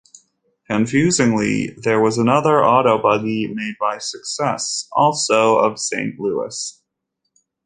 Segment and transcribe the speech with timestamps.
[0.65, 6.81] Confusingly, there was another Auto-Buggy made by Success, also of Saint Louis.